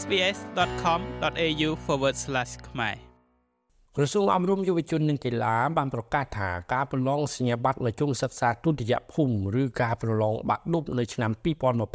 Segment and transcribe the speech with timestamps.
[0.00, 1.70] sbs.com.au/
[2.68, 2.96] ខ្មែរ
[3.96, 11.30] ក្រសួងអប់រំយុវជននិងកីឡាបានប្រកាសថាការប្រឡងសញ្ញាបត្រមធ្យមសិក្សាទុតិយភូមិឬការប្រឡងបាក់ឌុបនៅឆ្នាំ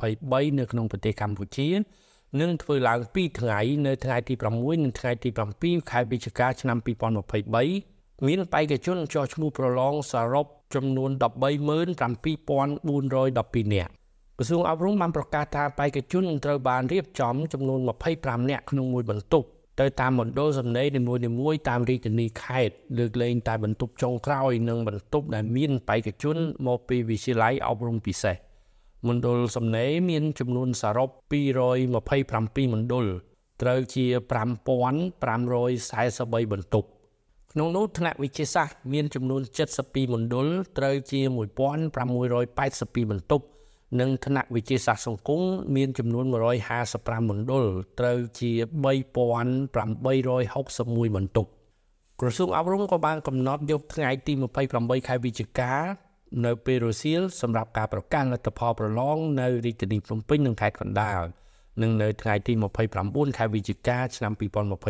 [0.02, 1.70] 2023នៅក្នុងប្រទេសកម្ពុជា
[2.42, 4.46] នឹងធ្វើឡើង2ថ្ងៃនៅថ្ងៃទី6
[4.84, 5.30] និងថ្ងៃទី
[5.60, 6.78] 7ខែវិច្ឆិកាឆ្នាំ
[7.46, 10.46] 2023មានបេក្ខជនចុះឈ្មោះប្រឡងសរុប
[10.76, 13.94] ចំនួន137,412នាក់
[14.38, 17.80] ក្រសួងអប់រំបានប្រកាសថាបេក្ខជនត្រូវបានរៀបចំចំនួន
[18.16, 19.48] 25នាក់ក្នុងមួយបន្ទប់
[19.80, 21.02] ទៅតាមមណ្ឌលសំណេរនី
[21.40, 28.36] មួយៗតាមរាជធានីខេត្តលើកលែងតែបន្ទប់ចុងក្រោយនិងបន្ទប់ដែលមានបេក្ខជនមកពីវិទ្យាល័យអប់រំពិសេស
[29.08, 31.10] មណ្ឌលសំណេរមានចំនួនសរុប
[31.92, 33.06] 227មណ្ឌល
[33.62, 36.88] ត្រូវជា5543បន្ទប់
[37.52, 39.42] ក្នុងនោះថ្នាក់វិទ្យាសាស្ត្រមានចំនួន
[39.78, 43.46] 72មណ្ឌលត្រូវជា1682បន្ទប់
[44.00, 45.42] និងថ្នាក់វិទ្យាសាស្ត្រសង្គម
[45.76, 46.26] មានចំនួន
[46.78, 47.66] 155មណ្ឌល
[48.00, 48.52] ត្រូវជា
[48.86, 51.50] 3861បន្ទប់
[52.20, 54.34] ក្រសួងអប់រំក៏បានកំណត់យកថ្ងៃទី
[54.72, 55.74] 28ខែវិច្ឆិកា
[56.46, 61.22] នៅពេលរសៀលសម្រាប់ការប្រកាសលទ្ធផលប្រឡងនៅរាជធានីភ្នំពេញនិងខេត្តកណ្ដាល
[61.82, 62.54] និងនៅថ្ងៃទី
[62.96, 64.34] 29ខែវិច្ឆិកាឆ្នាំ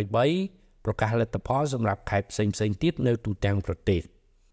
[0.09, 4.02] 2023ប្រកាសលទ្ធផលសម្រាប់ខេត្តផ្សេងៗទៀតនៅទូទាំងប្រទេស។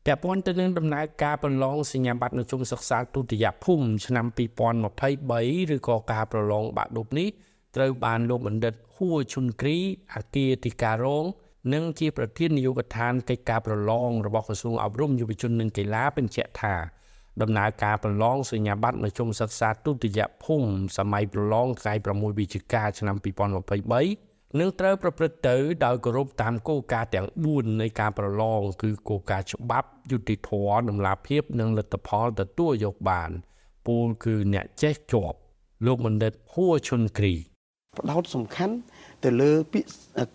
[0.06, 7.28] ពាក់ព័ន្ធទៅនឹងដំណើរការប្រឡងសញ្ញាបត្រនៅជុំសិក្សាទុតិយភូមិឆ្នាំ2023ឬក៏ការប្រឡងបាក់ឌុបនេះ
[7.76, 9.76] ត្រូវបានលោកបណ្ឌិតហួឈុនគ្រី
[10.14, 11.24] អគារទីការរង
[11.72, 16.74] និងជាប្រធាននាយកដ្ឋានកិច្ចការប្រឡងរបស់ក្រសួងអប់រំយុវជននិងកីឡាបញ្ជាក់ថា
[17.42, 33.30] ដំណើរការប្រឡងសញ្ញាបត្រនៅជុំសិក្សាទុតិយភូមិសម័យប្រឡងថ្ងៃ6វិច្ឆិកាឆ្នាំ2023 នឹងត្រូវប្រព្រឹត្តទៅដោយគោរពតាមគោលការណ៍ទាំង4នៃការប្រឡងគឺគោលការណ៍ច្បាប់យុតិធម៌ដំណាភាពនិងលទ្ធផលទទួលយកបាន
[33.86, 35.38] ពូលគឺអ្នកចេះជាប់
[35.86, 37.34] លោកបណ្ឌិតហួឈុនគ្រី
[37.98, 38.74] ផ្ដោតសំខាន់
[39.24, 39.88] ទៅលើពាក្យ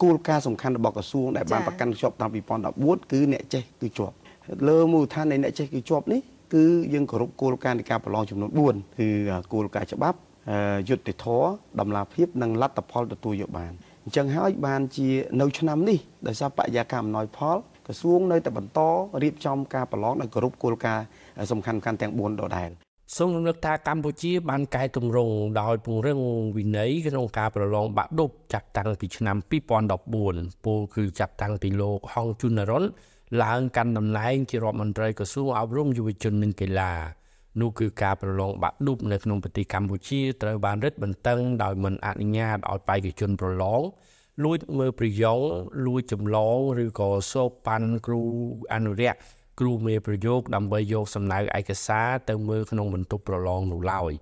[0.03, 2.39] គោលការណ៍សំខាន់របស់ក្រសួងដែលបានប្រកាន់ខ្ជាប់តាំងពី
[2.75, 4.15] 2014គឺអ្នកចេះគឺជាប់
[4.67, 6.21] លើមូលដ្ឋាននៃអ្នកចេះគឺជាប់នេះ
[6.53, 9.07] គឺយើងគោរពគោលការណ៍នៃការប្រឡងចំនួន4គឺ
[9.53, 10.17] គោលការណ៍ច្បាប់
[10.89, 11.45] យុត្តិធម៌
[11.79, 13.73] ដំណាភាពនិងលទ្ធផលទទួលយកបាន
[14.05, 15.09] អញ្ចឹងហើយបានជា
[15.41, 18.79] នៅឆ្នាំនេះដោយសារបរិយាកាសអំណោយផលក្រសួងនៅតែបន្ត
[19.23, 21.05] រៀបចំការប្រឡងដោយគោរពគោលការណ៍
[21.51, 22.69] សំខាន់ៗទាំង4ដដែល
[23.17, 26.19] សូមរំលឹកថាកម្ពុជាបានកែតម្រង់ដោយពង្រឹង
[26.57, 29.37] វិន័យក្នុងការប្រឡងបាក់ឌុបចាប់តាំងពីឆ្នាំ
[30.01, 32.83] 2014ពលគឺចាប់តាំងពីលោកហងជុនរុន
[33.43, 36.93] ឡើងកាន់តំណែងជារដ្ឋមន្ត្រីក្រសួងអប់រំយុវជននិងកីឡា
[37.59, 43.81] នោះគឺការប្រឡងបាក់ឌុបនៅក្នុងប្រទេសកម្ពុជាត្រូវបានរឹតបន្តឹងដោយមិនអនុញ្ញាតឲ្យបេក្ខជនប្រឡង
[44.43, 45.39] លួចមើលប្រយោគ
[45.85, 48.21] លួចចម្លងឬក៏សោកប៉ាន់គ្រូ
[48.73, 49.13] អនុរិយ
[49.59, 54.13] គ្រូមេប្រយោគដើម្បីយកសំណៅឯកសារទៅមើលក្នុងបន្ទប់ប្រឡងនោះឡើយ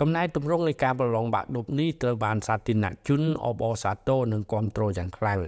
[0.00, 5.40] កំណែទម្រង់នៃការប្រឡងបាក់ឌុបនេះត្រូវបានសាធារណជនអបអរសាទរនិងគាំទ្រយ៉ាងខ្លាំង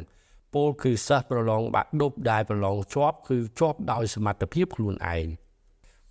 [0.54, 5.26] ពលគឺសិស្សប្រឡងបាក់ឌុបដែលប្រឡងជាប់ គឺជាប់ដោយសមត្ថភាពខ្លួនឯង